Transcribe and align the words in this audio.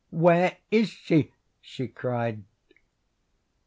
"Where 0.09 0.57
is 0.71 0.89
she?" 0.89 1.31
she 1.61 1.87
cried. 1.87 2.41